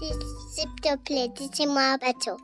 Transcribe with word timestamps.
S'il 0.00 0.74
te 0.82 0.96
plaît, 0.96 1.28
dis-moi 1.28 1.98
bateau. 1.98 2.38